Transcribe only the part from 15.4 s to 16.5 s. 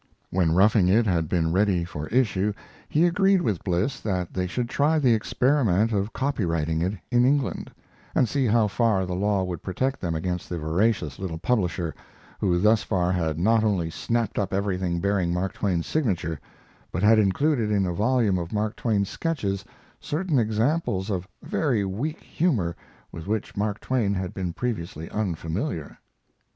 Twain's signature,